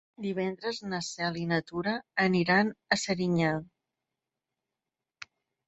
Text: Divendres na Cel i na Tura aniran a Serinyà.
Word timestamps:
Divendres 0.25 0.79
na 0.93 1.01
Cel 1.07 1.37
i 1.41 1.43
na 1.51 1.59
Tura 1.67 1.93
aniran 2.25 2.73
a 2.97 2.99
Serinyà. 3.03 3.53